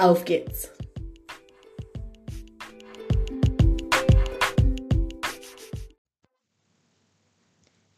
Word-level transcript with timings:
Auf 0.00 0.24
geht's! 0.24 0.72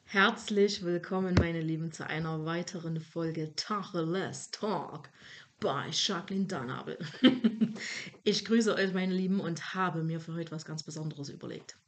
Herzlich 0.03 0.83
willkommen, 0.83 1.37
meine 1.39 1.61
Lieben, 1.61 1.93
zu 1.93 2.05
einer 2.05 2.45
weiteren 2.45 3.01
Folge 3.01 3.55
Tacheles 3.55 4.51
Talk 4.51 5.11
bei 5.61 5.91
Jacqueline 5.93 6.47
Danabel. 6.47 6.99
ich 8.25 8.45
grüße 8.47 8.75
euch, 8.75 8.93
meine 8.93 9.15
Lieben, 9.15 9.39
und 9.39 9.73
habe 9.73 10.03
mir 10.03 10.19
für 10.19 10.35
heute 10.35 10.51
was 10.51 10.65
ganz 10.65 10.83
Besonderes 10.83 11.29
überlegt. 11.29 11.79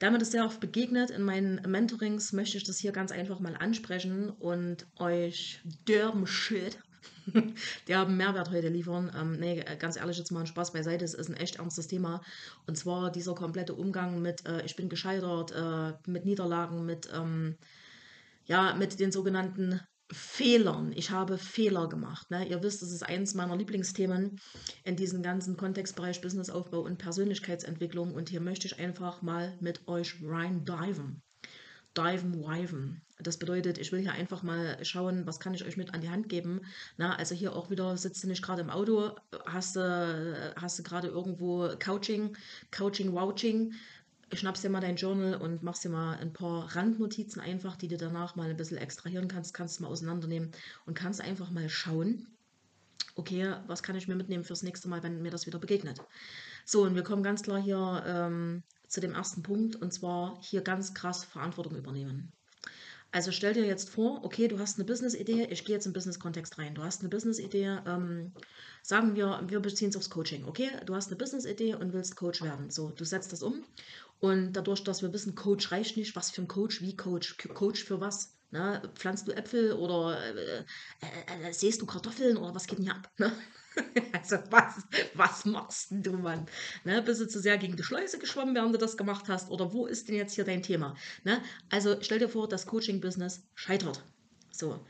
Da 0.00 0.10
mir 0.10 0.18
das 0.18 0.32
sehr 0.32 0.46
oft 0.46 0.58
begegnet 0.58 1.10
in 1.10 1.22
meinen 1.22 1.62
Mentorings, 1.64 2.32
möchte 2.32 2.56
ich 2.56 2.64
das 2.64 2.78
hier 2.78 2.90
ganz 2.90 3.12
einfach 3.12 3.38
mal 3.38 3.54
ansprechen 3.54 4.30
und 4.30 4.88
euch 4.98 5.60
derben 5.86 6.26
Shit 6.26 6.80
die 7.88 7.94
haben 7.94 8.16
Mehrwert 8.16 8.50
heute 8.50 8.68
liefern. 8.68 9.12
Ähm, 9.16 9.38
nee, 9.38 9.64
ganz 9.78 9.96
ehrlich, 9.96 10.18
jetzt 10.18 10.30
mal 10.30 10.40
ein 10.40 10.46
Spaß 10.46 10.72
beiseite. 10.72 11.04
Es 11.04 11.14
ist 11.14 11.28
ein 11.28 11.36
echt 11.36 11.56
ernstes 11.56 11.88
Thema. 11.88 12.22
Und 12.66 12.76
zwar 12.76 13.10
dieser 13.10 13.34
komplette 13.34 13.74
Umgang 13.74 14.22
mit, 14.22 14.46
äh, 14.46 14.64
ich 14.64 14.76
bin 14.76 14.88
gescheitert, 14.88 15.52
äh, 15.52 16.10
mit 16.10 16.24
Niederlagen, 16.24 16.84
mit, 16.86 17.08
ähm, 17.14 17.56
ja, 18.46 18.74
mit 18.74 18.98
den 18.98 19.12
sogenannten 19.12 19.80
Fehlern. 20.10 20.92
Ich 20.96 21.10
habe 21.10 21.36
Fehler 21.36 21.88
gemacht. 21.88 22.30
Ne? 22.30 22.48
Ihr 22.48 22.62
wisst, 22.62 22.80
das 22.80 22.92
ist 22.92 23.02
eines 23.02 23.34
meiner 23.34 23.56
Lieblingsthemen 23.56 24.40
in 24.84 24.96
diesem 24.96 25.22
ganzen 25.22 25.56
Kontextbereich 25.56 26.22
Businessaufbau 26.22 26.80
und 26.80 26.98
Persönlichkeitsentwicklung. 26.98 28.14
Und 28.14 28.30
hier 28.30 28.40
möchte 28.40 28.66
ich 28.66 28.78
einfach 28.78 29.20
mal 29.20 29.56
mit 29.60 29.86
euch 29.86 30.16
rein 30.22 30.64
diven 31.98 32.40
wiven. 32.40 33.02
Das 33.20 33.36
bedeutet, 33.36 33.78
ich 33.78 33.90
will 33.90 34.00
hier 34.00 34.12
einfach 34.12 34.42
mal 34.42 34.78
schauen, 34.84 35.26
was 35.26 35.40
kann 35.40 35.52
ich 35.52 35.64
euch 35.64 35.76
mit 35.76 35.92
an 35.92 36.00
die 36.00 36.10
Hand 36.10 36.28
geben. 36.28 36.60
Na, 36.96 37.16
also 37.16 37.34
hier 37.34 37.54
auch 37.54 37.68
wieder 37.68 37.96
sitzt 37.96 38.22
du 38.22 38.28
nicht 38.28 38.42
gerade 38.42 38.62
im 38.62 38.70
Auto, 38.70 39.10
hast 39.46 39.74
du, 39.76 40.54
hast 40.56 40.78
du 40.78 40.82
gerade 40.84 41.08
irgendwo 41.08 41.68
Couching, 41.78 42.36
Couching, 42.70 43.12
Wouching. 43.12 43.74
Schnappst 44.32 44.62
dir 44.62 44.68
mal 44.68 44.80
dein 44.80 44.96
Journal 44.96 45.34
und 45.36 45.62
machst 45.62 45.84
dir 45.84 45.88
mal 45.88 46.16
ein 46.18 46.32
paar 46.32 46.76
Randnotizen 46.76 47.40
einfach, 47.40 47.76
die 47.76 47.88
du 47.88 47.96
danach 47.96 48.36
mal 48.36 48.50
ein 48.50 48.56
bisschen 48.56 48.76
extrahieren 48.76 49.26
kannst, 49.26 49.54
kannst 49.54 49.78
du 49.78 49.84
mal 49.84 49.88
auseinandernehmen 49.88 50.50
und 50.84 50.94
kannst 50.94 51.20
einfach 51.20 51.50
mal 51.50 51.68
schauen, 51.70 52.26
okay, 53.16 53.54
was 53.66 53.82
kann 53.82 53.96
ich 53.96 54.06
mir 54.06 54.14
mitnehmen 54.14 54.44
fürs 54.44 54.62
nächste 54.62 54.88
Mal, 54.88 55.02
wenn 55.02 55.22
mir 55.22 55.30
das 55.30 55.46
wieder 55.46 55.58
begegnet. 55.58 56.00
So, 56.64 56.82
und 56.82 56.94
wir 56.94 57.02
kommen 57.02 57.22
ganz 57.22 57.42
klar 57.42 57.60
hier 57.60 58.04
ähm, 58.06 58.62
zu 58.88 59.00
dem 59.00 59.14
ersten 59.14 59.42
Punkt 59.42 59.76
und 59.76 59.92
zwar 59.92 60.38
hier 60.40 60.62
ganz 60.62 60.94
krass 60.94 61.24
Verantwortung 61.24 61.76
übernehmen. 61.76 62.32
Also 63.10 63.32
stell 63.32 63.54
dir 63.54 63.64
jetzt 63.64 63.88
vor, 63.88 64.22
okay, 64.24 64.48
du 64.48 64.58
hast 64.58 64.76
eine 64.78 64.84
Business-Idee, 64.84 65.48
ich 65.50 65.64
gehe 65.64 65.74
jetzt 65.74 65.86
im 65.86 65.94
Business-Kontext 65.94 66.58
rein. 66.58 66.74
Du 66.74 66.82
hast 66.82 67.00
eine 67.00 67.08
Business-Idee, 67.08 67.78
ähm, 67.86 68.32
sagen 68.82 69.16
wir, 69.16 69.40
wir 69.46 69.60
beziehen 69.60 69.88
es 69.88 69.96
aufs 69.96 70.10
Coaching, 70.10 70.44
okay? 70.44 70.70
Du 70.84 70.94
hast 70.94 71.08
eine 71.08 71.16
Business-Idee 71.16 71.76
und 71.76 71.94
willst 71.94 72.16
Coach 72.16 72.42
werden. 72.42 72.70
So, 72.70 72.90
du 72.90 73.04
setzt 73.04 73.32
das 73.32 73.42
um 73.42 73.64
und 74.20 74.52
dadurch, 74.52 74.84
dass 74.84 75.00
wir 75.00 75.12
wissen, 75.12 75.34
Coach 75.34 75.72
reicht 75.72 75.96
nicht, 75.96 76.16
was 76.16 76.30
für 76.30 76.42
ein 76.42 76.48
Coach, 76.48 76.82
wie 76.82 76.96
Coach, 76.96 77.38
Coach 77.54 77.82
für 77.82 78.00
was? 78.00 78.37
Ne? 78.50 78.82
Pflanzt 78.94 79.28
du 79.28 79.32
Äpfel 79.32 79.72
oder 79.72 80.18
äh, 80.18 80.58
äh, 80.60 81.48
äh, 81.48 81.52
sähst 81.52 81.82
du 81.82 81.86
Kartoffeln 81.86 82.36
oder 82.38 82.54
was 82.54 82.66
geht 82.66 82.78
denn 82.78 82.86
hier 82.86 82.94
ab? 82.94 83.10
Ne? 83.18 83.30
also 84.12 84.36
was, 84.50 84.74
was 85.14 85.44
machst 85.44 85.88
du, 85.90 86.12
Mann? 86.12 86.46
Ne, 86.84 87.02
bist 87.02 87.20
du 87.20 87.28
zu 87.28 87.40
sehr 87.40 87.58
gegen 87.58 87.76
die 87.76 87.82
Schleuse 87.82 88.18
geschwommen, 88.18 88.54
während 88.54 88.74
du 88.74 88.78
das 88.78 88.96
gemacht 88.96 89.28
hast? 89.28 89.50
Oder 89.50 89.72
wo 89.72 89.86
ist 89.86 90.08
denn 90.08 90.16
jetzt 90.16 90.34
hier 90.34 90.44
dein 90.44 90.62
Thema? 90.62 90.96
Ne? 91.24 91.42
Also 91.70 91.96
stell 92.00 92.18
dir 92.18 92.28
vor, 92.28 92.48
das 92.48 92.66
Coaching-Business 92.66 93.46
scheitert. 93.54 94.02
So, 94.50 94.84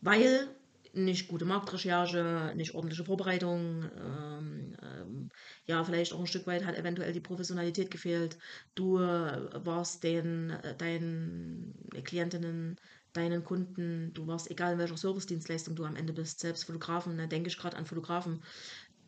weil 0.00 0.48
nicht 0.92 1.28
gute 1.28 1.44
Marktrecherche, 1.44 2.52
nicht 2.56 2.74
ordentliche 2.74 3.04
Vorbereitung, 3.04 3.84
ähm, 3.96 4.76
ähm, 4.82 5.30
ja, 5.66 5.82
vielleicht 5.82 6.12
auch 6.12 6.20
ein 6.20 6.26
Stück 6.26 6.46
weit 6.46 6.64
hat 6.64 6.76
eventuell 6.76 7.12
die 7.12 7.20
Professionalität 7.20 7.90
gefehlt. 7.90 8.38
Du 8.74 8.98
warst 8.98 10.04
den, 10.04 10.50
äh, 10.50 10.76
deinen 10.76 11.74
Klientinnen 12.04 12.76
deinen 13.14 13.44
Kunden, 13.44 14.12
du 14.12 14.26
warst, 14.26 14.50
egal 14.50 14.74
in 14.74 14.78
welcher 14.78 14.96
Service-Dienstleistung 14.96 15.74
du 15.76 15.84
am 15.84 15.96
Ende 15.96 16.12
bist, 16.12 16.40
selbst 16.40 16.64
Fotografen, 16.64 17.16
da 17.16 17.26
denke 17.26 17.48
ich 17.48 17.56
gerade 17.56 17.76
an 17.76 17.86
Fotografen, 17.86 18.42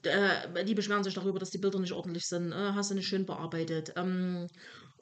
äh, 0.03 0.65
die 0.65 0.75
beschweren 0.75 1.05
sich 1.05 1.15
darüber, 1.15 1.39
dass 1.39 1.51
die 1.51 1.59
Bilder 1.59 1.79
nicht 1.79 1.93
ordentlich 1.93 2.27
sind, 2.27 2.53
äh, 2.53 2.73
hast 2.73 2.91
du 2.91 2.95
nicht 2.95 3.09
schön 3.09 3.27
bearbeitet, 3.27 3.93
ähm, 3.97 4.47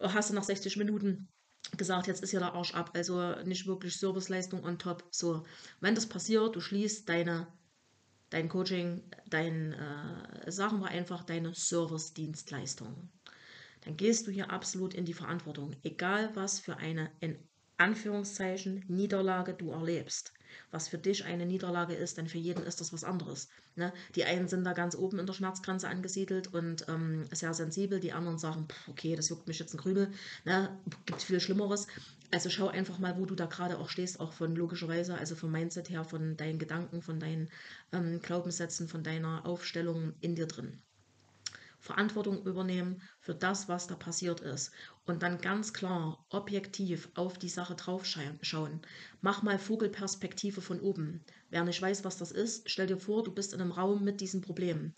hast 0.00 0.30
du 0.30 0.34
nach 0.34 0.44
60 0.44 0.76
Minuten 0.76 1.28
gesagt, 1.76 2.06
jetzt 2.06 2.22
ist 2.22 2.32
ja 2.32 2.40
der 2.40 2.54
Arsch 2.54 2.74
ab, 2.74 2.90
also 2.94 3.34
nicht 3.44 3.66
wirklich 3.66 3.96
Serviceleistung 3.96 4.64
on 4.64 4.78
top. 4.78 5.04
So, 5.10 5.44
wenn 5.80 5.94
das 5.94 6.06
passiert, 6.06 6.56
du 6.56 6.60
schließt 6.60 7.08
deine 7.08 7.46
dein 8.30 8.48
Coaching, 8.48 9.02
dein 9.30 9.72
äh, 9.74 10.50
sagen 10.50 10.80
wir 10.80 10.88
einfach 10.88 11.22
deine 11.22 11.54
Service-Dienstleistung. 11.54 13.08
Dann 13.82 13.96
gehst 13.96 14.26
du 14.26 14.32
hier 14.32 14.50
absolut 14.50 14.94
in 14.94 15.04
die 15.04 15.14
Verantwortung, 15.14 15.76
egal 15.84 16.34
was 16.34 16.58
für 16.58 16.76
eine 16.76 17.10
in 17.20 17.38
Anführungszeichen 17.76 18.84
Niederlage 18.88 19.54
du 19.54 19.70
erlebst. 19.70 20.32
Was 20.70 20.88
für 20.88 20.98
dich 20.98 21.24
eine 21.24 21.46
Niederlage 21.46 21.94
ist, 21.94 22.16
denn 22.16 22.28
für 22.28 22.38
jeden 22.38 22.62
ist 22.62 22.80
das 22.80 22.92
was 22.92 23.04
anderes. 23.04 23.48
Ne? 23.74 23.92
Die 24.14 24.24
einen 24.24 24.46
sind 24.46 24.64
da 24.64 24.72
ganz 24.72 24.94
oben 24.94 25.18
in 25.18 25.26
der 25.26 25.32
Schmerzgrenze 25.32 25.88
angesiedelt 25.88 26.54
und 26.54 26.86
ähm, 26.88 27.26
sehr 27.32 27.54
sensibel, 27.54 27.98
die 27.98 28.12
anderen 28.12 28.38
sagen, 28.38 28.68
pff, 28.68 28.88
okay, 28.88 29.16
das 29.16 29.28
juckt 29.28 29.48
mich 29.48 29.58
jetzt 29.58 29.74
ein 29.74 29.78
Krümel, 29.78 30.12
ne? 30.44 30.78
gibt 31.06 31.22
viel 31.22 31.40
Schlimmeres. 31.40 31.88
Also 32.30 32.50
schau 32.50 32.68
einfach 32.68 32.98
mal, 32.98 33.18
wo 33.18 33.26
du 33.26 33.34
da 33.34 33.46
gerade 33.46 33.78
auch 33.78 33.88
stehst, 33.88 34.20
auch 34.20 34.32
von 34.32 34.54
logischerweise, 34.54 35.16
also 35.16 35.34
vom 35.34 35.50
Mindset 35.50 35.90
her, 35.90 36.04
von 36.04 36.36
deinen 36.36 36.58
Gedanken, 36.58 37.02
von 37.02 37.18
deinen 37.18 37.50
ähm, 37.92 38.20
Glaubenssätzen, 38.20 38.88
von 38.88 39.02
deiner 39.02 39.46
Aufstellung 39.46 40.14
in 40.20 40.34
dir 40.34 40.46
drin. 40.46 40.80
Verantwortung 41.84 42.46
übernehmen 42.46 43.02
für 43.20 43.34
das, 43.34 43.68
was 43.68 43.86
da 43.86 43.94
passiert 43.94 44.40
ist. 44.40 44.72
Und 45.04 45.22
dann 45.22 45.36
ganz 45.36 45.74
klar, 45.74 46.24
objektiv 46.30 47.10
auf 47.14 47.36
die 47.36 47.50
Sache 47.50 47.74
draufschauen. 47.74 48.80
Mach 49.20 49.42
mal 49.42 49.58
Vogelperspektive 49.58 50.62
von 50.62 50.80
oben. 50.80 51.22
Wer 51.50 51.62
nicht 51.62 51.82
weiß, 51.82 52.02
was 52.02 52.16
das 52.16 52.32
ist, 52.32 52.70
stell 52.70 52.86
dir 52.86 52.96
vor, 52.96 53.22
du 53.22 53.34
bist 53.34 53.52
in 53.52 53.60
einem 53.60 53.70
Raum 53.70 54.02
mit 54.02 54.22
diesem 54.22 54.40
Problem. 54.40 54.94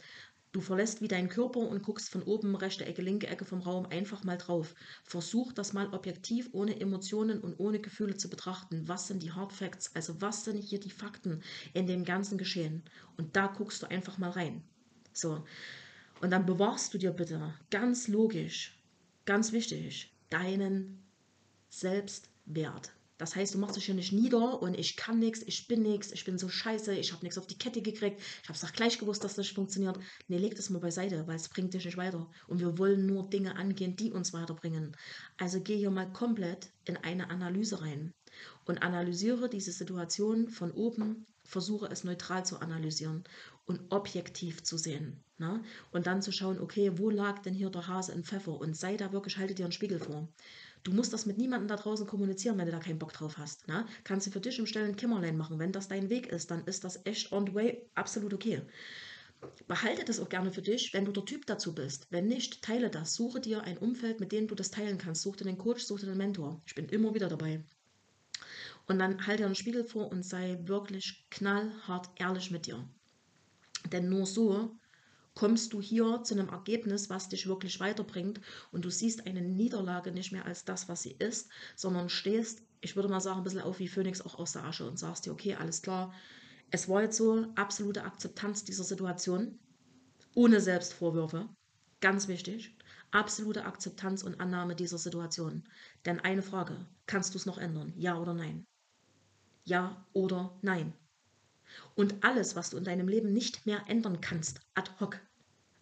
Du 0.52 0.60
verlässt 0.60 1.00
wie 1.00 1.08
deinen 1.08 1.28
Körper 1.28 1.58
und 1.58 1.82
guckst 1.82 2.08
von 2.08 2.22
oben, 2.22 2.54
rechte 2.54 2.86
Ecke, 2.86 3.02
linke 3.02 3.26
Ecke 3.26 3.44
vom 3.44 3.62
Raum 3.62 3.86
einfach 3.86 4.22
mal 4.22 4.38
drauf. 4.38 4.76
Versuch 5.02 5.52
das 5.52 5.72
mal 5.72 5.92
objektiv, 5.92 6.50
ohne 6.52 6.78
Emotionen 6.80 7.40
und 7.40 7.58
ohne 7.58 7.80
Gefühle 7.80 8.16
zu 8.16 8.30
betrachten. 8.30 8.86
Was 8.86 9.08
sind 9.08 9.24
die 9.24 9.32
Hard 9.32 9.52
Facts? 9.52 9.90
Also 9.96 10.20
was 10.20 10.44
sind 10.44 10.62
hier 10.62 10.78
die 10.78 10.90
Fakten 10.90 11.42
in 11.74 11.88
dem 11.88 12.04
ganzen 12.04 12.38
Geschehen? 12.38 12.84
Und 13.16 13.34
da 13.34 13.48
guckst 13.48 13.82
du 13.82 13.90
einfach 13.90 14.18
mal 14.18 14.30
rein. 14.30 14.62
So. 15.12 15.44
Und 16.20 16.30
dann 16.30 16.46
bewahrst 16.46 16.94
du 16.94 16.98
dir 16.98 17.12
bitte 17.12 17.54
ganz 17.70 18.08
logisch, 18.08 18.82
ganz 19.24 19.52
wichtig, 19.52 20.14
deinen 20.30 21.02
Selbstwert. 21.68 22.92
Das 23.18 23.34
heißt, 23.34 23.54
du 23.54 23.58
machst 23.58 23.76
dich 23.76 23.86
hier 23.86 23.94
nicht 23.94 24.12
nieder 24.12 24.60
und 24.60 24.78
ich 24.78 24.96
kann 24.96 25.18
nichts, 25.18 25.42
ich 25.42 25.68
bin 25.68 25.82
nichts, 25.82 26.12
ich 26.12 26.24
bin 26.24 26.36
so 26.36 26.50
scheiße, 26.50 26.94
ich 26.94 27.12
habe 27.12 27.24
nichts 27.24 27.38
auf 27.38 27.46
die 27.46 27.56
Kette 27.56 27.80
gekriegt, 27.80 28.20
ich 28.42 28.48
habe 28.48 28.56
es 28.56 28.64
auch 28.64 28.72
gleich 28.72 28.98
gewusst, 28.98 29.24
dass 29.24 29.32
das 29.32 29.46
nicht 29.46 29.54
funktioniert. 29.54 29.98
Nee, 30.28 30.36
leg 30.36 30.54
das 30.54 30.68
mal 30.68 30.80
beiseite, 30.80 31.26
weil 31.26 31.36
es 31.36 31.48
bringt 31.48 31.72
dich 31.72 31.86
nicht 31.86 31.96
weiter. 31.96 32.30
Und 32.46 32.60
wir 32.60 32.76
wollen 32.76 33.06
nur 33.06 33.28
Dinge 33.28 33.56
angehen, 33.56 33.96
die 33.96 34.12
uns 34.12 34.34
weiterbringen. 34.34 34.94
Also 35.38 35.60
geh 35.62 35.78
hier 35.78 35.90
mal 35.90 36.12
komplett 36.12 36.70
in 36.84 36.98
eine 36.98 37.30
Analyse 37.30 37.80
rein 37.80 38.12
und 38.66 38.82
analysiere 38.82 39.48
diese 39.48 39.72
Situation 39.72 40.48
von 40.48 40.70
oben, 40.72 41.24
versuche 41.44 41.86
es 41.86 42.04
neutral 42.04 42.44
zu 42.44 42.60
analysieren 42.60 43.24
und 43.66 43.80
objektiv 43.90 44.62
zu 44.62 44.78
sehen. 44.78 45.22
Ne? 45.38 45.62
Und 45.92 46.06
dann 46.06 46.22
zu 46.22 46.32
schauen, 46.32 46.58
okay, 46.60 46.92
wo 46.96 47.10
lag 47.10 47.40
denn 47.40 47.54
hier 47.54 47.70
der 47.70 47.86
Hase 47.86 48.12
im 48.12 48.24
Pfeffer? 48.24 48.58
Und 48.58 48.76
sei 48.76 48.96
da 48.96 49.12
wirklich, 49.12 49.36
halte 49.36 49.54
dir 49.54 49.64
einen 49.64 49.72
Spiegel 49.72 49.98
vor. 49.98 50.28
Du 50.82 50.92
musst 50.92 51.12
das 51.12 51.26
mit 51.26 51.36
niemandem 51.36 51.68
da 51.68 51.76
draußen 51.76 52.06
kommunizieren, 52.06 52.56
wenn 52.58 52.66
du 52.66 52.72
da 52.72 52.78
keinen 52.78 52.98
Bock 52.98 53.12
drauf 53.12 53.38
hast. 53.38 53.66
Ne? 53.66 53.86
Kannst 54.04 54.26
du 54.26 54.30
für 54.30 54.40
dich 54.40 54.58
im 54.58 54.66
stillen 54.66 54.96
Kimmerlein 54.96 55.36
machen. 55.36 55.58
Wenn 55.58 55.72
das 55.72 55.88
dein 55.88 56.10
Weg 56.10 56.28
ist, 56.28 56.50
dann 56.50 56.64
ist 56.64 56.84
das 56.84 57.04
echt 57.04 57.32
on 57.32 57.46
the 57.46 57.54
way 57.54 57.82
absolut 57.94 58.32
okay. 58.32 58.62
Behalte 59.66 60.04
das 60.04 60.20
auch 60.20 60.28
gerne 60.28 60.52
für 60.52 60.62
dich, 60.62 60.94
wenn 60.94 61.04
du 61.04 61.12
der 61.12 61.24
Typ 61.24 61.44
dazu 61.46 61.74
bist. 61.74 62.06
Wenn 62.10 62.28
nicht, 62.28 62.62
teile 62.62 62.88
das. 62.88 63.14
Suche 63.14 63.40
dir 63.40 63.62
ein 63.62 63.78
Umfeld, 63.78 64.20
mit 64.20 64.32
dem 64.32 64.46
du 64.46 64.54
das 64.54 64.70
teilen 64.70 64.96
kannst. 64.96 65.22
Suche 65.22 65.38
dir 65.38 65.48
einen 65.48 65.58
Coach, 65.58 65.82
suche 65.82 66.02
dir 66.02 66.08
einen 66.08 66.18
Mentor. 66.18 66.62
Ich 66.66 66.74
bin 66.74 66.88
immer 66.88 67.14
wieder 67.14 67.28
dabei. 67.28 67.62
Und 68.86 68.98
dann 69.00 69.26
halte 69.26 69.42
dir 69.42 69.46
einen 69.46 69.54
Spiegel 69.56 69.84
vor 69.84 70.10
und 70.10 70.24
sei 70.24 70.58
wirklich 70.62 71.26
knallhart 71.30 72.08
ehrlich 72.16 72.50
mit 72.50 72.66
dir. 72.66 72.88
Denn 73.90 74.08
nur 74.08 74.26
so 74.26 74.76
kommst 75.34 75.72
du 75.72 75.80
hier 75.80 76.22
zu 76.24 76.34
einem 76.34 76.48
Ergebnis, 76.48 77.10
was 77.10 77.28
dich 77.28 77.46
wirklich 77.46 77.78
weiterbringt 77.78 78.40
und 78.72 78.84
du 78.84 78.90
siehst 78.90 79.26
eine 79.26 79.42
Niederlage 79.42 80.10
nicht 80.10 80.32
mehr 80.32 80.46
als 80.46 80.64
das, 80.64 80.88
was 80.88 81.02
sie 81.02 81.12
ist, 81.18 81.50
sondern 81.76 82.08
stehst, 82.08 82.62
ich 82.80 82.96
würde 82.96 83.08
mal 83.08 83.20
sagen, 83.20 83.38
ein 83.38 83.44
bisschen 83.44 83.60
auf 83.60 83.78
wie 83.78 83.88
Phönix 83.88 84.22
auch 84.22 84.38
aus 84.38 84.52
der 84.52 84.64
Asche 84.64 84.88
und 84.88 84.98
sagst 84.98 85.26
dir, 85.26 85.32
okay, 85.32 85.54
alles 85.54 85.82
klar, 85.82 86.12
es 86.70 86.88
war 86.88 87.02
jetzt 87.02 87.18
so 87.18 87.46
absolute 87.54 88.04
Akzeptanz 88.04 88.64
dieser 88.64 88.84
Situation, 88.84 89.58
ohne 90.34 90.60
Selbstvorwürfe, 90.60 91.48
ganz 92.00 92.28
wichtig, 92.28 92.76
absolute 93.10 93.64
Akzeptanz 93.64 94.22
und 94.22 94.40
Annahme 94.40 94.74
dieser 94.74 94.98
Situation. 94.98 95.64
Denn 96.06 96.18
eine 96.20 96.42
Frage, 96.42 96.86
kannst 97.06 97.34
du 97.34 97.38
es 97.38 97.46
noch 97.46 97.58
ändern? 97.58 97.92
Ja 97.96 98.18
oder 98.18 98.34
nein? 98.34 98.64
Ja 99.64 100.06
oder 100.12 100.58
nein? 100.62 100.94
Und 101.94 102.22
alles, 102.24 102.56
was 102.56 102.70
du 102.70 102.76
in 102.76 102.84
deinem 102.84 103.08
Leben 103.08 103.32
nicht 103.32 103.66
mehr 103.66 103.82
ändern 103.86 104.20
kannst, 104.20 104.60
ad 104.74 104.90
hoc, 105.00 105.20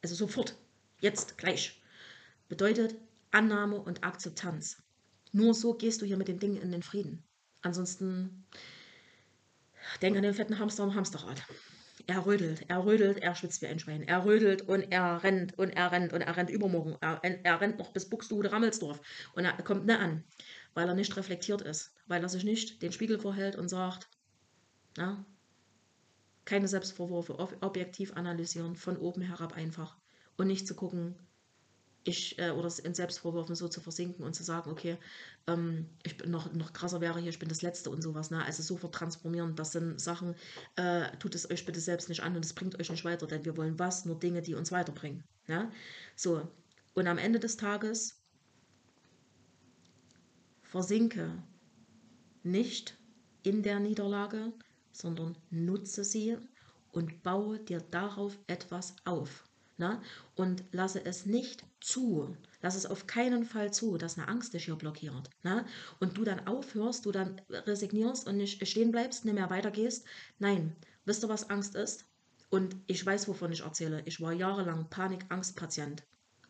also 0.03 0.15
sofort, 0.15 0.55
jetzt, 1.01 1.39
gleich, 1.39 1.81
bedeutet 2.49 2.95
Annahme 3.31 3.81
und 3.81 4.05
Akzeptanz. 4.05 4.83
Nur 5.33 5.55
so 5.55 5.75
gehst 5.75 6.01
du 6.01 6.07
hier 6.07 6.17
mit 6.17 6.29
den 6.29 6.39
Dingen 6.39 6.63
in 6.63 6.71
den 6.71 6.83
Frieden. 6.83 7.25
Ansonsten 7.63 8.47
denk 10.01 10.17
an 10.17 10.23
den 10.23 10.35
fetten 10.35 10.59
Hamster 10.59 10.85
am 10.85 10.95
Hamsterrad. 10.95 11.43
Er 12.07 12.27
rödelt, 12.27 12.65
er 12.69 12.85
rödelt, 12.85 13.19
er 13.19 13.35
schwitzt 13.35 13.63
wie 13.63 13.67
ein 13.67 13.79
Schwein. 13.79 14.03
Er 14.03 14.25
rödelt 14.25 14.63
und 14.63 14.83
er 14.93 15.23
rennt 15.23 15.59
und 15.59 15.71
er 15.71 15.91
rennt 15.91 16.13
und 16.13 16.21
er 16.21 16.37
rennt 16.37 16.51
übermorgen. 16.51 16.97
Er, 17.01 17.21
er 17.23 17.61
rennt 17.61 17.79
noch 17.79 17.93
bis 17.93 18.09
Buxtehude 18.09 18.53
Rammelsdorf 18.53 19.01
und 19.35 19.45
er 19.45 19.55
kommt 19.63 19.87
nicht 19.87 19.99
an, 19.99 20.23
weil 20.75 20.87
er 20.87 20.95
nicht 20.95 21.17
reflektiert 21.17 21.63
ist, 21.63 21.95
weil 22.07 22.23
er 22.23 22.29
sich 22.29 22.45
nicht 22.45 22.83
den 22.83 22.93
Spiegel 22.93 23.19
vorhält 23.19 23.57
und 23.57 23.69
sagt, 23.69 24.09
na, 24.97 25.25
keine 26.45 26.69
Selbstvorwürfe, 26.69 27.39
objektiv 27.39 28.15
analysieren, 28.15 28.77
von 28.77 28.97
oben 28.97 29.23
herab 29.23 29.57
einfach. 29.57 29.97
Und 30.37 30.49
nicht 30.49 30.67
zu 30.67 30.75
gucken, 30.75 31.15
ich, 32.05 32.39
äh, 32.39 32.51
oder 32.51 32.71
in 32.85 32.95
Selbstvorwürfen 32.95 33.55
so 33.55 33.69
zu 33.69 33.81
versinken 33.81 34.25
und 34.25 34.35
zu 34.35 34.45
sagen, 34.45 34.71
okay, 34.71 34.99
ähm, 35.47 35.89
ich 36.03 36.17
bin 36.17 36.31
noch, 36.31 36.53
noch 36.53 36.73
krasser 36.73 37.01
wäre 37.01 37.19
hier, 37.19 37.31
ich 37.31 37.39
bin 37.39 37.49
das 37.49 37.63
Letzte 37.63 37.91
und 37.91 38.03
sowas. 38.03 38.31
Ne? 38.31 38.45
Also 38.45 38.63
sofort 38.63 38.95
transformieren, 38.95 39.57
das 39.57 39.73
sind 39.73 40.01
Sachen, 40.01 40.35
äh, 40.77 41.17
tut 41.19 41.35
es 41.35 41.51
euch 41.51 41.65
bitte 41.65 41.81
selbst 41.81 42.09
nicht 42.09 42.23
an 42.23 42.37
und 42.37 42.45
es 42.45 42.53
bringt 42.53 42.79
euch 42.79 42.91
nicht 42.91 43.05
weiter, 43.05 43.27
denn 43.27 43.45
wir 43.45 43.57
wollen 43.57 43.79
was? 43.79 44.05
Nur 44.05 44.19
Dinge, 44.19 44.43
die 44.43 44.55
uns 44.55 44.71
weiterbringen. 44.71 45.25
Ne? 45.47 45.71
So, 46.15 46.47
und 46.95 47.07
am 47.07 47.19
Ende 47.19 47.41
des 47.41 47.57
Tages 47.57 48.21
versinke 50.63 51.43
nicht 52.43 52.97
in 53.43 53.63
der 53.63 53.81
Niederlage, 53.81 54.53
sondern 54.95 55.37
nutze 55.51 56.05
sie 56.05 56.39
und 56.93 57.23
baue 57.23 57.59
dir 57.59 57.81
darauf 57.81 58.39
etwas 58.47 58.95
auf. 59.05 59.45
Na? 59.77 59.95
Ne? 59.95 60.03
Und 60.37 60.65
lasse 60.71 61.05
es 61.05 61.27
nicht 61.27 61.65
zu, 61.81 62.37
lass 62.63 62.77
es 62.77 62.87
auf 62.87 63.09
keinen 63.09 63.45
Fall 63.45 63.73
zu, 63.73 63.99
dass 63.99 64.17
eine 64.17 64.29
Angst 64.29 64.55
dich 64.55 64.67
hier 64.67 64.77
blockiert. 64.77 65.29
Na? 65.43 65.57
Ne? 65.57 65.67
Und 65.99 66.17
du 66.17 66.25
dann 66.25 66.47
aufhörst, 66.47 67.07
du 67.07 67.13
dann 67.13 67.41
resignierst 67.51 68.29
und 68.29 68.37
nicht 68.37 68.67
stehen 68.67 68.93
bleibst, 68.93 69.25
nicht 69.25 69.35
mehr 69.35 69.51
weitergehst. 69.51 70.07
Nein, 70.39 70.77
wisst 71.05 71.25
ihr, 71.25 71.29
was 71.29 71.51
Angst 71.51 71.75
ist? 71.75 72.07
Und 72.51 72.77
ich 72.87 73.05
weiß, 73.05 73.27
wovon 73.27 73.51
ich 73.51 73.63
erzähle. 73.63 74.03
Ich 74.05 74.21
war 74.21 74.33
jahrelang 74.33 74.89
Panik-Angst-Patient. 74.89 76.05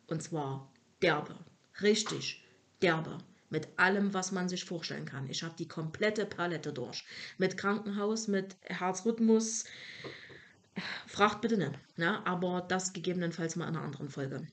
Und 0.05 0.21
zwar 0.21 0.71
derbe, 1.01 1.35
richtig 1.81 2.45
derbe 2.83 3.17
mit 3.55 3.69
allem, 3.79 4.13
was 4.13 4.33
man 4.33 4.49
sich 4.49 4.65
vorstellen 4.65 5.05
kann. 5.05 5.29
Ich 5.29 5.41
habe 5.41 5.55
die 5.57 5.69
komplette 5.69 6.25
Palette 6.25 6.73
durch. 6.73 7.05
Mit 7.37 7.55
Krankenhaus, 7.55 8.27
mit 8.27 8.57
Herzrhythmus. 8.63 9.63
Fragt 11.07 11.39
bitte 11.39 11.55
nicht. 11.55 11.71
Ne? 11.95 12.25
Aber 12.27 12.65
das 12.67 12.91
gegebenenfalls 12.91 13.55
mal 13.55 13.69
in 13.69 13.77
einer 13.77 13.85
anderen 13.85 14.09
Folge. 14.09 14.45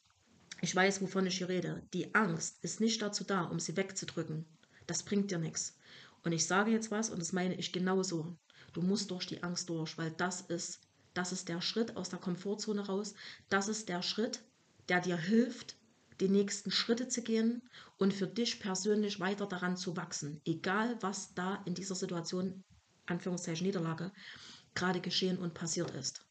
Ich 0.60 0.76
weiß, 0.76 1.02
wovon 1.02 1.26
ich 1.26 1.38
hier 1.38 1.48
rede. 1.48 1.82
Die 1.92 2.14
Angst 2.14 2.62
ist 2.62 2.80
nicht 2.80 3.02
dazu 3.02 3.24
da, 3.24 3.42
um 3.42 3.58
sie 3.58 3.76
wegzudrücken. 3.76 4.44
Das 4.86 5.02
bringt 5.02 5.32
dir 5.32 5.38
nichts. 5.38 5.76
Und 6.22 6.30
ich 6.30 6.46
sage 6.46 6.70
jetzt 6.70 6.92
was 6.92 7.10
und 7.10 7.18
das 7.18 7.32
meine 7.32 7.56
ich 7.56 7.72
genauso. 7.72 8.36
Du 8.72 8.82
musst 8.82 9.10
durch 9.10 9.26
die 9.26 9.42
Angst 9.42 9.68
durch, 9.68 9.98
weil 9.98 10.12
das 10.12 10.42
ist, 10.42 10.78
das 11.12 11.32
ist 11.32 11.48
der 11.48 11.60
Schritt 11.60 11.96
aus 11.96 12.10
der 12.10 12.20
Komfortzone 12.20 12.86
raus. 12.86 13.14
Das 13.48 13.66
ist 13.66 13.88
der 13.88 14.02
Schritt, 14.02 14.44
der 14.88 15.00
dir 15.00 15.16
hilft, 15.16 15.74
die 16.22 16.28
nächsten 16.28 16.70
Schritte 16.70 17.08
zu 17.08 17.22
gehen 17.22 17.62
und 17.98 18.14
für 18.14 18.28
dich 18.28 18.60
persönlich 18.60 19.18
weiter 19.18 19.46
daran 19.46 19.76
zu 19.76 19.96
wachsen, 19.96 20.40
egal 20.44 20.96
was 21.00 21.34
da 21.34 21.60
in 21.66 21.74
dieser 21.74 21.96
Situation, 21.96 22.62
Anführungszeichen 23.06 23.66
Niederlage, 23.66 24.12
gerade 24.74 25.00
geschehen 25.00 25.38
und 25.38 25.52
passiert 25.52 25.90
ist. 25.90 26.24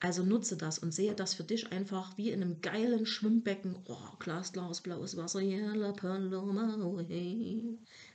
Also 0.00 0.22
nutze 0.22 0.56
das 0.58 0.78
und 0.78 0.92
sehe 0.92 1.14
das 1.14 1.32
für 1.32 1.44
dich 1.44 1.72
einfach 1.72 2.18
wie 2.18 2.30
in 2.30 2.42
einem 2.42 2.60
geilen 2.60 3.06
Schwimmbecken. 3.06 3.76
Oh, 3.86 4.16
glasklares 4.18 4.82
blaues 4.82 5.16
Wasser, 5.16 5.40
yellow 5.40 5.92
Paloma, 5.94 7.04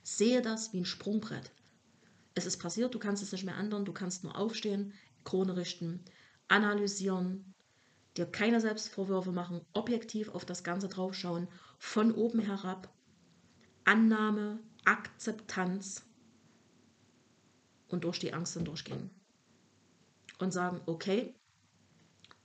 Sehe 0.03 0.41
das 0.43 0.71
wie 0.71 0.81
ein 0.81 0.85
Sprungbrett. 0.85 1.51
Es 2.35 2.45
ist 2.45 2.57
passiert, 2.57 2.93
du 2.93 2.99
kannst 2.99 3.23
es 3.23 3.31
nicht 3.31 3.43
mehr 3.43 3.57
ändern, 3.57 3.85
du 3.85 3.93
kannst 3.93 4.23
nur 4.23 4.37
aufstehen, 4.37 4.93
Krone 5.23 5.57
richten, 5.57 6.03
analysieren, 6.47 7.55
dir 8.17 8.25
keine 8.25 8.61
Selbstvorwürfe 8.61 9.31
machen, 9.31 9.61
objektiv 9.73 10.29
auf 10.29 10.45
das 10.45 10.63
Ganze 10.63 10.87
draufschauen, 10.87 11.47
von 11.77 12.11
oben 12.11 12.39
herab, 12.39 12.93
Annahme, 13.85 14.59
Akzeptanz 14.85 16.05
und 17.87 18.03
durch 18.03 18.19
die 18.19 18.33
Angst 18.33 18.57
durchgehen. 18.65 19.09
Und 20.39 20.51
sagen, 20.51 20.81
okay, 20.85 21.35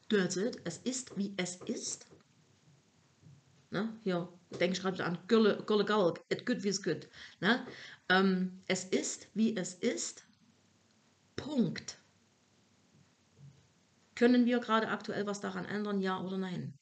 that's 0.09 0.37
it, 0.37 0.61
es 0.65 0.79
ist, 0.79 1.17
wie 1.17 1.35
es 1.37 1.57
ist. 1.57 2.07
Ne? 3.71 3.99
Hier 4.03 4.29
denke 4.61 4.77
ich 4.77 4.83
gerade 4.83 4.97
wieder 4.97 5.07
an 5.07 5.19
Gülle, 5.29 5.63
Gülle 5.67 5.85
Galg, 5.85 6.23
it 6.29 6.47
good 6.47 6.63
wie 6.63 6.69
es 6.69 6.83
good. 6.83 7.09
Ne? 7.41 7.67
Ähm, 8.09 8.63
es 8.67 8.85
ist, 8.85 9.29
wie 9.35 9.57
es 9.57 9.75
ist. 9.75 10.25
Punkt. 11.37 11.99
Können 14.15 14.47
wir 14.47 14.61
gerade 14.61 14.89
aktuell 14.89 15.27
was 15.27 15.41
daran 15.41 15.65
ändern, 15.65 16.01
ja 16.01 16.21
oder 16.21 16.39
nein? 16.39 16.75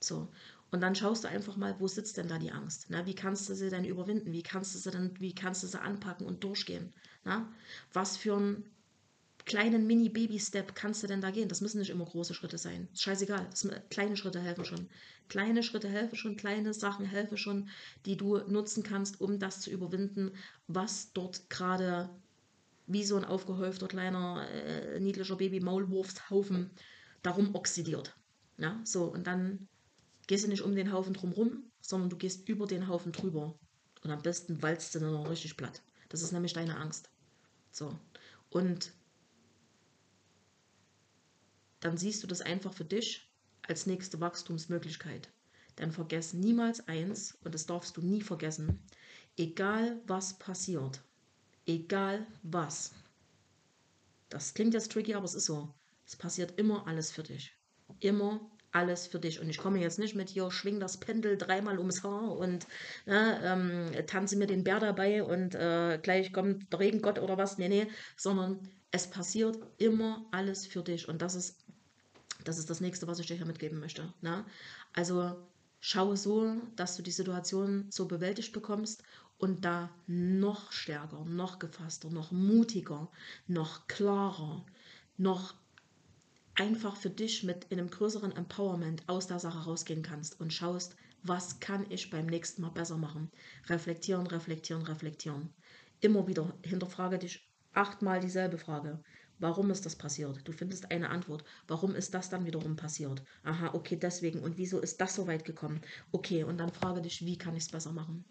So. 0.00 0.32
Und 0.70 0.80
dann 0.80 0.94
schaust 0.94 1.24
du 1.24 1.28
einfach 1.28 1.56
mal, 1.56 1.78
wo 1.78 1.86
sitzt 1.86 2.16
denn 2.16 2.28
da 2.28 2.38
die 2.38 2.52
Angst? 2.52 2.86
Na, 2.88 3.06
wie 3.06 3.14
kannst 3.14 3.48
du 3.48 3.54
sie 3.54 3.70
denn 3.70 3.84
überwinden? 3.84 4.32
Wie 4.32 4.42
kannst 4.42 4.74
du 4.74 4.78
sie 4.78 4.90
denn, 4.90 5.14
wie 5.20 5.34
kannst 5.34 5.62
du 5.62 5.66
sie 5.66 5.80
anpacken 5.80 6.26
und 6.26 6.42
durchgehen? 6.42 6.92
Na? 7.22 7.52
Was 7.92 8.16
für 8.16 8.36
einen 8.36 8.64
kleinen 9.44 9.86
Mini-Baby-Step 9.86 10.74
kannst 10.74 11.02
du 11.02 11.06
denn 11.06 11.20
da 11.20 11.30
gehen? 11.30 11.48
Das 11.48 11.60
müssen 11.60 11.78
nicht 11.78 11.90
immer 11.90 12.04
große 12.04 12.34
Schritte 12.34 12.58
sein. 12.58 12.88
Scheißegal. 12.94 13.46
Das, 13.50 13.68
kleine 13.90 14.16
Schritte 14.16 14.40
helfen 14.40 14.64
schon. 14.64 14.90
Kleine 15.28 15.62
Schritte 15.62 15.88
helfen 15.88 16.16
schon, 16.16 16.36
kleine 16.36 16.74
Sachen 16.74 17.06
helfen 17.06 17.36
schon, 17.36 17.68
die 18.04 18.16
du 18.16 18.38
nutzen 18.38 18.82
kannst, 18.82 19.20
um 19.20 19.38
das 19.38 19.60
zu 19.60 19.70
überwinden, 19.70 20.32
was 20.66 21.12
dort 21.12 21.48
gerade 21.50 22.10
wie 22.86 23.04
so 23.04 23.16
ein 23.16 23.24
aufgehäufter 23.24 23.88
kleiner 23.88 24.48
äh, 24.50 25.00
niedlicher 25.00 25.36
Baby-Maulwurfshaufen 25.36 26.70
darum 27.22 27.54
oxidiert. 27.54 28.16
Ja, 28.58 28.80
so, 28.84 29.04
und 29.04 29.26
dann 29.26 29.68
gehst 30.26 30.44
du 30.44 30.48
nicht 30.48 30.62
um 30.62 30.74
den 30.74 30.92
Haufen 30.92 31.14
drumrum, 31.14 31.64
sondern 31.80 32.10
du 32.10 32.16
gehst 32.16 32.48
über 32.48 32.66
den 32.66 32.88
Haufen 32.88 33.12
drüber. 33.12 33.58
Und 34.02 34.10
am 34.10 34.22
besten 34.22 34.62
walzt 34.62 34.94
du 34.94 35.00
dann 35.00 35.12
noch 35.12 35.30
richtig 35.30 35.56
platt. 35.56 35.82
Das 36.08 36.22
ist 36.22 36.32
nämlich 36.32 36.52
deine 36.52 36.76
Angst. 36.76 37.10
So. 37.72 37.98
Und 38.50 38.92
dann 41.80 41.96
siehst 41.96 42.22
du 42.22 42.26
das 42.26 42.40
einfach 42.40 42.72
für 42.72 42.84
dich 42.84 43.30
als 43.62 43.86
nächste 43.86 44.20
Wachstumsmöglichkeit. 44.20 45.32
Dann 45.76 45.90
vergess 45.90 46.34
niemals 46.34 46.86
eins, 46.86 47.36
und 47.42 47.54
das 47.54 47.66
darfst 47.66 47.96
du 47.96 48.02
nie 48.02 48.22
vergessen, 48.22 48.78
egal 49.36 50.00
was 50.06 50.38
passiert, 50.38 51.02
Egal 51.66 52.26
was. 52.42 52.92
Das 54.28 54.54
klingt 54.54 54.74
jetzt 54.74 54.92
tricky, 54.92 55.14
aber 55.14 55.24
es 55.24 55.34
ist 55.34 55.46
so. 55.46 55.72
Es 56.06 56.16
passiert 56.16 56.58
immer 56.58 56.86
alles 56.86 57.10
für 57.10 57.22
dich. 57.22 57.52
Immer 58.00 58.40
alles 58.72 59.06
für 59.06 59.20
dich. 59.20 59.40
Und 59.40 59.48
ich 59.48 59.58
komme 59.58 59.80
jetzt 59.80 59.98
nicht 59.98 60.14
mit 60.14 60.28
hier, 60.28 60.50
schwing 60.50 60.80
das 60.80 60.98
Pendel 60.98 61.38
dreimal 61.38 61.78
ums 61.78 62.02
Haar 62.02 62.36
und 62.36 62.66
ne, 63.06 63.40
ähm, 63.44 64.06
tanze 64.06 64.36
mir 64.36 64.46
den 64.46 64.64
Bär 64.64 64.80
dabei 64.80 65.22
und 65.22 65.54
äh, 65.54 65.98
gleich 66.02 66.32
kommt 66.32 66.72
der 66.72 66.80
Regengott 66.80 67.18
oder 67.20 67.38
was. 67.38 67.56
Nee, 67.56 67.68
nee, 67.68 67.86
sondern 68.16 68.68
es 68.90 69.08
passiert 69.08 69.56
immer 69.78 70.26
alles 70.32 70.66
für 70.66 70.82
dich. 70.82 71.08
Und 71.08 71.22
das 71.22 71.34
ist 71.34 71.64
das, 72.44 72.58
ist 72.58 72.68
das 72.68 72.80
nächste, 72.80 73.06
was 73.06 73.18
ich 73.18 73.26
dir 73.26 73.36
hier 73.36 73.46
mitgeben 73.46 73.80
möchte. 73.80 74.12
Ne? 74.20 74.44
Also 74.92 75.36
schaue 75.80 76.16
so, 76.16 76.56
dass 76.76 76.96
du 76.96 77.02
die 77.02 77.10
Situation 77.10 77.86
so 77.90 78.06
bewältigt 78.06 78.52
bekommst 78.52 79.02
und 79.38 79.64
da 79.64 79.90
noch 80.06 80.72
stärker, 80.72 81.24
noch 81.24 81.58
gefasster, 81.58 82.10
noch 82.10 82.30
mutiger, 82.32 83.10
noch 83.46 83.86
klarer, 83.88 84.64
noch 85.16 85.54
einfach 86.54 86.96
für 86.96 87.10
dich 87.10 87.42
mit 87.42 87.70
einem 87.72 87.90
größeren 87.90 88.32
Empowerment 88.32 89.02
aus 89.08 89.26
der 89.26 89.38
Sache 89.38 89.64
rausgehen 89.64 90.02
kannst 90.02 90.40
und 90.40 90.52
schaust, 90.52 90.96
was 91.22 91.58
kann 91.58 91.86
ich 91.90 92.10
beim 92.10 92.26
nächsten 92.26 92.62
Mal 92.62 92.70
besser 92.70 92.96
machen. 92.96 93.30
Reflektieren, 93.66 94.26
reflektieren, 94.26 94.82
reflektieren. 94.82 95.50
Immer 96.00 96.26
wieder 96.26 96.54
hinterfrage 96.62 97.18
dich 97.18 97.48
achtmal 97.72 98.20
dieselbe 98.20 98.58
Frage. 98.58 99.02
Warum 99.38 99.70
ist 99.70 99.84
das 99.84 99.96
passiert? 99.96 100.46
Du 100.46 100.52
findest 100.52 100.90
eine 100.92 101.10
Antwort. 101.10 101.44
Warum 101.66 101.94
ist 101.94 102.14
das 102.14 102.30
dann 102.30 102.44
wiederum 102.46 102.76
passiert? 102.76 103.22
Aha, 103.42 103.74
okay, 103.74 103.96
deswegen. 103.96 104.40
Und 104.40 104.58
wieso 104.58 104.80
ist 104.80 105.00
das 105.00 105.14
so 105.16 105.26
weit 105.26 105.44
gekommen? 105.44 105.80
Okay, 106.12 106.44
und 106.44 106.58
dann 106.58 106.72
frage 106.72 107.02
dich, 107.02 107.24
wie 107.24 107.36
kann 107.36 107.56
ich 107.56 107.64
es 107.64 107.70
besser 107.70 107.92
machen? 107.92 108.24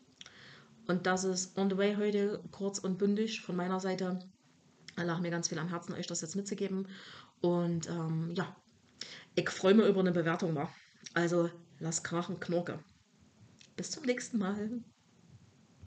Und 0.87 1.05
das 1.05 1.23
ist 1.23 1.57
on 1.57 1.69
the 1.69 1.77
way 1.77 1.95
heute 1.95 2.43
kurz 2.51 2.79
und 2.79 2.97
bündig 2.97 3.41
von 3.41 3.55
meiner 3.55 3.79
Seite. 3.79 4.19
lag 4.95 5.19
mir 5.19 5.31
ganz 5.31 5.47
viel 5.49 5.59
am 5.59 5.69
Herzen, 5.69 5.93
euch 5.93 6.07
das 6.07 6.21
jetzt 6.21 6.35
mitzugeben. 6.35 6.87
Und 7.41 7.89
ähm, 7.89 8.31
ja, 8.35 8.55
ich 9.35 9.49
freue 9.49 9.73
mich 9.73 9.87
über 9.87 10.01
eine 10.01 10.11
Bewertung. 10.11 10.55
War. 10.55 10.73
Also, 11.13 11.49
lass 11.79 12.03
krachen, 12.03 12.39
knorke. 12.39 12.79
Bis 13.75 13.91
zum 13.91 14.03
nächsten 14.03 14.37
Mal. 14.37 14.83